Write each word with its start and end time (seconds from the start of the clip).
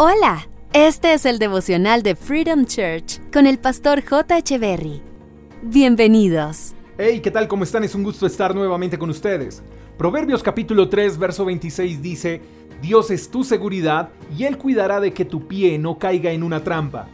Hola, 0.00 0.48
este 0.72 1.12
es 1.12 1.26
el 1.26 1.40
devocional 1.40 2.04
de 2.04 2.14
Freedom 2.14 2.66
Church 2.66 3.20
con 3.32 3.48
el 3.48 3.58
pastor 3.58 4.00
J. 4.08 4.56
Berry. 4.56 5.02
Bienvenidos. 5.60 6.76
Hey, 6.96 7.18
¿qué 7.18 7.32
tal? 7.32 7.48
¿Cómo 7.48 7.64
están? 7.64 7.82
Es 7.82 7.96
un 7.96 8.04
gusto 8.04 8.24
estar 8.24 8.54
nuevamente 8.54 8.96
con 8.96 9.10
ustedes. 9.10 9.60
Proverbios 9.96 10.40
capítulo 10.44 10.88
3, 10.88 11.18
verso 11.18 11.44
26 11.44 12.00
dice, 12.00 12.40
Dios 12.80 13.10
es 13.10 13.28
tu 13.28 13.42
seguridad 13.42 14.10
y 14.38 14.44
Él 14.44 14.56
cuidará 14.56 15.00
de 15.00 15.12
que 15.12 15.24
tu 15.24 15.48
pie 15.48 15.76
no 15.80 15.98
caiga 15.98 16.30
en 16.30 16.44
una 16.44 16.62
trampa. 16.62 17.08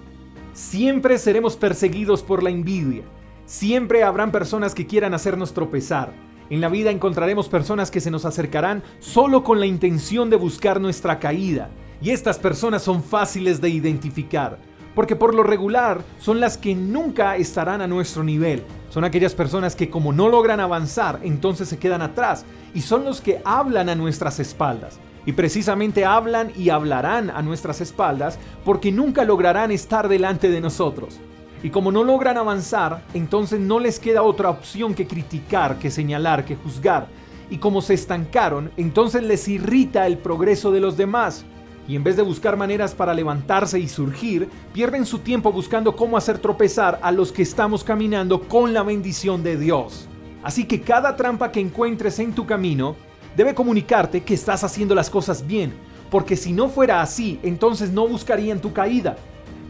Siempre 0.53 1.17
seremos 1.17 1.57
perseguidos 1.57 2.23
por 2.23 2.43
la 2.43 2.51
envidia. 2.51 3.05
Siempre 3.47 4.03
habrán 4.03 4.31
personas 4.31 4.75
que 4.75 4.87
quieran 4.87 5.15
hacernos 5.15 5.55
tropezar. 5.55 6.13
En 6.51 6.61
la 6.61 6.69
vida 6.69 6.91
encontraremos 6.91 7.49
personas 7.49 7.91
que 7.91 8.01
se 8.01 8.11
nos 8.11 8.27
acercarán 8.27 8.83
solo 8.99 9.43
con 9.43 9.59
la 9.59 9.65
intención 9.65 10.29
de 10.29 10.37
buscar 10.37 10.83
nuestra 10.83 11.19
caída 11.19 11.71
y 12.05 12.11
estas 12.11 12.39
personas 12.39 12.83
son 12.83 13.03
fáciles 13.03 13.63
de 13.63 13.71
identificar, 13.71 14.59
porque 14.95 15.17
por 15.17 15.35
lo 15.35 15.43
regular 15.43 16.03
son 16.19 16.39
las 16.39 16.59
que 16.59 16.75
nunca 16.75 17.37
estarán 17.37 17.81
a 17.81 17.87
nuestro 17.87 18.23
nivel. 18.23 18.63
Son 18.91 19.05
aquellas 19.05 19.35
personas 19.35 19.75
que 19.75 19.89
como 19.89 20.13
no 20.13 20.29
logran 20.29 20.61
avanzar, 20.61 21.21
entonces 21.23 21.67
se 21.67 21.79
quedan 21.79 22.03
atrás 22.03 22.45
y 22.75 22.83
son 22.83 23.07
los 23.07 23.23
que 23.23 23.41
hablan 23.47 23.89
a 23.89 23.95
nuestras 23.95 24.39
espaldas. 24.39 25.01
Y 25.25 25.33
precisamente 25.33 26.05
hablan 26.05 26.53
y 26.55 26.69
hablarán 26.69 27.31
a 27.31 27.41
nuestras 27.41 27.81
espaldas 27.81 28.39
porque 28.67 28.93
nunca 28.93 29.25
lograrán 29.25 29.71
estar 29.71 30.07
delante 30.11 30.51
de 30.51 30.61
nosotros. 30.61 31.19
Y 31.63 31.71
como 31.71 31.91
no 31.91 32.05
logran 32.05 32.37
avanzar, 32.37 33.03
entonces 33.15 33.61
no 33.61 33.81
les 33.81 33.99
queda 33.99 34.23
otra 34.23 34.51
opción 34.51 34.93
que 34.93 35.07
criticar, 35.07 35.79
que 35.79 35.91
señalar, 35.91 36.45
que 36.45 36.57
juzgar. 36.57 37.07
Y 37.49 37.57
como 37.57 37.81
se 37.81 37.95
estancaron, 37.95 38.73
entonces 38.77 39.23
les 39.23 39.49
irrita 39.49 40.07
el 40.07 40.19
progreso 40.19 40.71
de 40.71 40.81
los 40.81 40.99
demás 40.99 41.47
y 41.87 41.97
en 41.97 42.05
vez 42.05 42.17
de 42.17 42.23
buscar 42.23 42.57
maneras 42.57 42.95
para 42.95 43.15
levantarse 43.15 43.79
y 43.79 43.89
surgir, 43.89 44.49
pierden 44.73 45.05
su 45.05 45.19
tiempo 45.19 45.53
buscando 45.53 45.95
cómo 45.95 46.17
hacer 46.17 46.39
tropezar 46.39 46.99
a 47.03 47.13
los 47.13 47.33
que 47.33 47.43
estamos 47.43 47.85
caminando 47.85 48.43
con 48.43 48.73
la 48.73 48.83
bendición 48.83 49.43
de 49.43 49.57
Dios. 49.57 50.09
Así 50.43 50.65
que 50.65 50.81
cada 50.81 51.17
trampa 51.17 51.51
que 51.51 51.61
encuentres 51.61 52.19
en 52.19 52.33
tu 52.33 52.47
camino 52.47 52.97
debe 53.37 53.55
comunicarte 53.55 54.23
que 54.23 54.35
estás 54.35 54.65
haciendo 54.65 54.95
las 54.95 55.11
cosas 55.11 55.47
bien, 55.47 55.73
porque 56.11 56.37
si 56.37 56.53
no 56.53 56.69
fuera 56.69 57.03
así, 57.03 57.41
entonces 57.43 57.91
no 57.91 58.07
buscarían 58.07 58.61
tu 58.61 58.73
caída. 58.73 59.17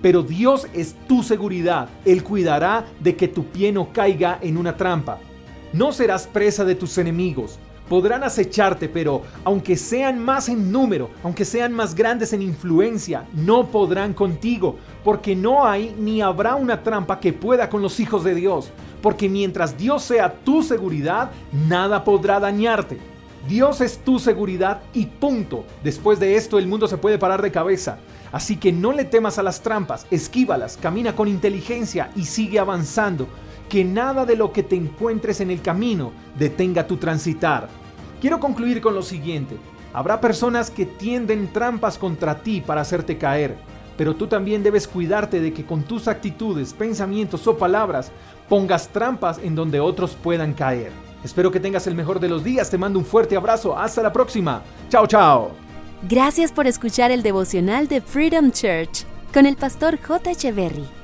Pero 0.03 0.23
Dios 0.23 0.69
es 0.75 0.95
tu 1.09 1.23
seguridad, 1.23 1.89
Él 2.05 2.23
cuidará 2.23 2.85
de 3.01 3.17
que 3.17 3.27
tu 3.27 3.47
pie 3.47 3.73
no 3.73 3.93
caiga 3.93 4.39
en 4.43 4.59
una 4.59 4.77
trampa. 4.77 5.19
No 5.73 5.93
serás 5.93 6.27
presa 6.27 6.65
de 6.65 6.75
tus 6.75 6.99
enemigos, 6.99 7.59
podrán 7.89 8.25
acecharte, 8.25 8.89
pero 8.89 9.23
aunque 9.45 9.77
sean 9.77 10.19
más 10.19 10.49
en 10.49 10.73
número, 10.73 11.11
aunque 11.23 11.45
sean 11.45 11.73
más 11.73 11.95
grandes 11.95 12.33
en 12.33 12.43
influencia, 12.43 13.27
no 13.35 13.67
podrán 13.67 14.15
contigo, 14.15 14.77
porque 15.03 15.37
no 15.37 15.67
hay 15.67 15.95
ni 15.99 16.23
habrá 16.23 16.55
una 16.55 16.83
trampa 16.83 17.21
que 17.21 17.33
pueda 17.33 17.69
con 17.69 17.83
los 17.83 18.01
hijos 18.01 18.25
de 18.25 18.35
Dios, 18.35 18.71
porque 19.03 19.29
mientras 19.29 19.77
Dios 19.77 20.03
sea 20.03 20.33
tu 20.33 20.63
seguridad, 20.63 21.31
nada 21.53 22.05
podrá 22.05 22.41
dañarte. 22.41 22.99
Dios 23.49 23.83
es 23.83 23.99
tu 23.99 24.19
seguridad 24.19 24.81
y 24.95 25.05
punto. 25.05 25.67
Después 25.83 26.19
de 26.19 26.37
esto 26.37 26.59
el 26.59 26.67
mundo 26.67 26.89
se 26.89 26.97
puede 26.97 27.19
parar 27.19 27.43
de 27.43 27.53
cabeza. 27.53 27.99
Así 28.33 28.57
que 28.57 28.73
no 28.73 28.93
le 28.93 29.05
temas 29.05 29.39
a 29.39 29.43
las 29.43 29.61
trampas, 29.61 30.07
esquívalas, 30.11 30.79
camina 30.81 31.15
con 31.15 31.29
inteligencia 31.29 32.11
y 32.17 32.25
sigue 32.25 32.59
avanzando 32.59 33.29
que 33.75 33.85
nada 33.85 34.25
de 34.25 34.37
lo 34.37 34.53
que 34.53 34.63
te 34.63 34.77
encuentres 34.77 35.41
en 35.41 35.51
el 35.51 35.61
camino 35.61 36.13
detenga 36.39 36.87
tu 36.87 36.97
transitar. 36.97 37.69
Quiero 38.21 38.39
concluir 38.39 38.81
con 38.81 38.95
lo 38.95 39.03
siguiente. 39.03 39.57
Habrá 39.93 40.21
personas 40.21 40.71
que 40.71 40.87
tienden 40.87 41.53
trampas 41.53 41.99
contra 41.99 42.39
ti 42.39 42.61
para 42.61 42.83
hacerte 42.83 43.19
caer, 43.19 43.57
pero 43.97 44.15
tú 44.15 44.29
también 44.29 44.63
debes 44.63 44.87
cuidarte 44.87 45.41
de 45.41 45.53
que 45.53 45.67
con 45.67 45.83
tus 45.83 46.07
actitudes, 46.07 46.73
pensamientos 46.73 47.49
o 47.49 47.59
palabras 47.59 48.13
pongas 48.49 48.87
trampas 48.87 49.41
en 49.43 49.57
donde 49.57 49.81
otros 49.81 50.17
puedan 50.23 50.53
caer. 50.53 50.93
Espero 51.25 51.51
que 51.51 51.59
tengas 51.59 51.89
el 51.89 51.97
mejor 51.97 52.21
de 52.21 52.29
los 52.29 52.45
días, 52.45 52.71
te 52.71 52.79
mando 52.79 53.01
un 53.01 53.05
fuerte 53.05 53.37
abrazo, 53.37 53.77
hasta 53.77 54.05
la 54.05 54.13
próxima. 54.13 54.63
Chao, 54.89 55.09
chao. 55.09 55.51
Gracias 56.09 56.53
por 56.53 56.69
escuchar 56.69 57.11
el 57.11 57.25
devocional 57.25 57.89
de 57.89 58.01
Freedom 58.01 58.53
Church 58.53 59.05
con 59.33 59.47
el 59.47 59.57
pastor 59.57 59.99
J. 60.01 60.31
Echeverry. 60.31 61.04